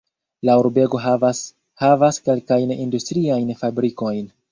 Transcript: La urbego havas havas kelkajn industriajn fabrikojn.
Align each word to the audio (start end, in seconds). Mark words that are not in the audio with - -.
La 0.47 0.53
urbego 0.59 0.99
havas 1.01 1.41
havas 1.83 2.19
kelkajn 2.29 2.73
industriajn 2.77 3.53
fabrikojn. 3.61 4.25